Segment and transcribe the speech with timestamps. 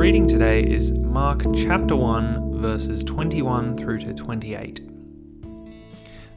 [0.00, 4.80] reading today is Mark chapter 1, verses 21 through to 28.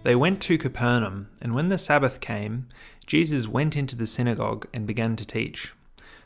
[0.04, 2.68] They went to Capernaum, and when the Sabbath came,
[3.08, 5.74] Jesus went into the synagogue and began to teach.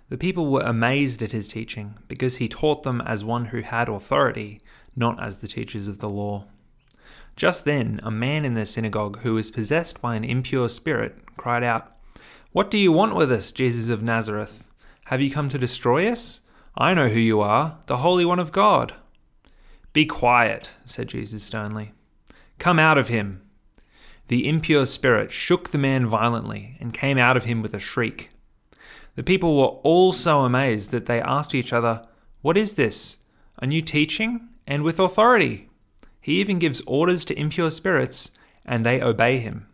[0.10, 3.88] The people were amazed at his teaching, because he taught them as one who had
[3.88, 4.60] authority,
[4.96, 6.46] not as the teachers of the law.
[7.36, 11.64] Just then, a man in the synagogue who was possessed by an impure spirit cried
[11.64, 11.96] out,
[12.52, 14.64] What do you want with us, Jesus of Nazareth?
[15.06, 16.42] Have you come to destroy us?
[16.80, 18.94] I know who you are, the Holy One of God.
[19.94, 21.94] Be quiet, said Jesus sternly.
[22.60, 23.42] Come out of him.
[24.28, 28.30] The impure spirit shook the man violently and came out of him with a shriek.
[29.16, 32.04] The people were all so amazed that they asked each other,
[32.44, 33.18] What is this?
[33.58, 34.48] A new teaching?
[34.68, 35.70] And with authority.
[36.22, 38.30] He even gives orders to impure spirits,
[38.64, 39.66] and they obey him.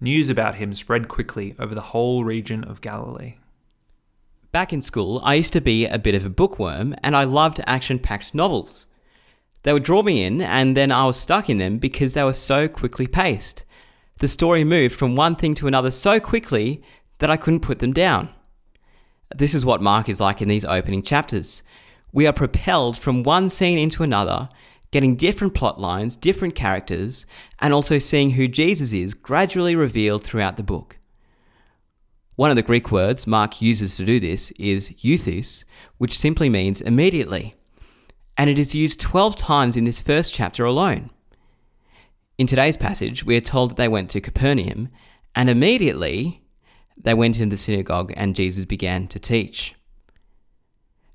[0.00, 3.34] News about him spread quickly over the whole region of Galilee.
[4.50, 7.60] Back in school, I used to be a bit of a bookworm and I loved
[7.66, 8.86] action packed novels.
[9.62, 12.32] They would draw me in, and then I was stuck in them because they were
[12.32, 13.64] so quickly paced.
[14.18, 16.82] The story moved from one thing to another so quickly
[17.18, 18.30] that I couldn't put them down.
[19.34, 21.62] This is what Mark is like in these opening chapters.
[22.12, 24.48] We are propelled from one scene into another,
[24.92, 27.26] getting different plot lines, different characters,
[27.58, 30.97] and also seeing who Jesus is gradually revealed throughout the book.
[32.38, 35.64] One of the Greek words Mark uses to do this is euthus,
[35.96, 37.56] which simply means immediately,
[38.36, 41.10] and it is used 12 times in this first chapter alone.
[42.38, 44.88] In today's passage, we are told that they went to Capernaum,
[45.34, 46.44] and immediately
[46.96, 49.74] they went into the synagogue and Jesus began to teach.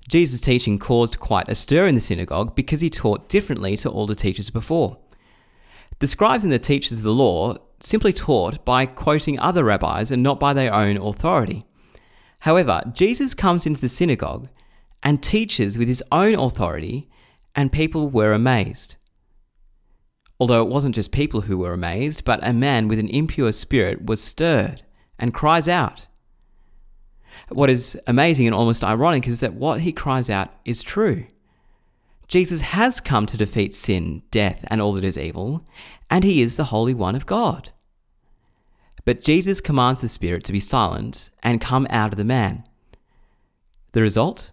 [0.06, 4.06] Jesus' teaching caused quite a stir in the synagogue because he taught differently to all
[4.06, 4.98] the teachers before.
[6.00, 10.22] The scribes and the teachers of the law simply taught by quoting other rabbis and
[10.22, 11.66] not by their own authority.
[12.40, 14.48] However, Jesus comes into the synagogue
[15.02, 17.08] and teaches with his own authority,
[17.54, 18.96] and people were amazed.
[20.40, 24.06] Although it wasn't just people who were amazed, but a man with an impure spirit
[24.06, 24.82] was stirred
[25.18, 26.06] and cries out.
[27.50, 31.26] What is amazing and almost ironic is that what he cries out is true.
[32.28, 35.66] Jesus has come to defeat sin, death, and all that is evil,
[36.10, 37.70] and he is the Holy One of God.
[39.04, 42.64] But Jesus commands the Spirit to be silent and come out of the man.
[43.92, 44.52] The result?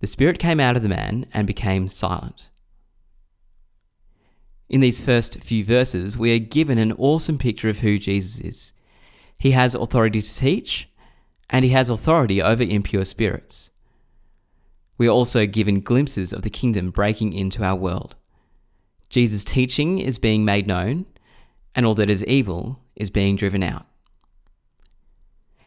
[0.00, 2.48] The Spirit came out of the man and became silent.
[4.68, 8.72] In these first few verses, we are given an awesome picture of who Jesus is.
[9.38, 10.88] He has authority to teach,
[11.48, 13.70] and he has authority over impure spirits.
[14.98, 18.16] We are also given glimpses of the kingdom breaking into our world.
[19.08, 21.06] Jesus' teaching is being made known,
[21.76, 23.86] and all that is evil is being driven out.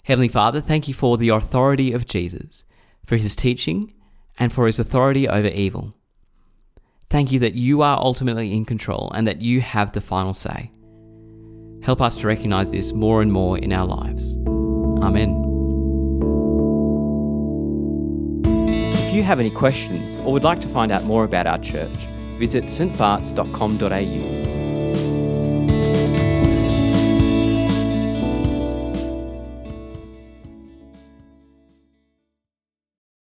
[0.03, 2.65] Heavenly Father, thank you for the authority of Jesus,
[3.05, 3.93] for his teaching,
[4.39, 5.93] and for his authority over evil.
[7.11, 10.71] Thank you that you are ultimately in control and that you have the final say.
[11.83, 14.35] Help us to recognize this more and more in our lives.
[15.03, 15.45] Amen.
[18.93, 22.07] If you have any questions or would like to find out more about our church,
[22.37, 24.58] visit stbarts.com.au